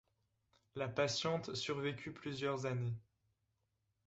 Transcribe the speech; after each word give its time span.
La 0.73 0.87
patiente 0.89 1.53
survécut 1.53 2.11
plusieurs 2.11 2.65
années. 2.65 2.95